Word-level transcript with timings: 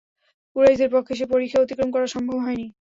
কুরাইশদের 0.55 0.89
পক্ষে 0.95 1.13
সে 1.19 1.25
পরিখা 1.33 1.57
অতিক্রম 1.59 1.89
করা 1.91 2.07
সম্ভব 2.15 2.37
হয়নি। 2.45 2.65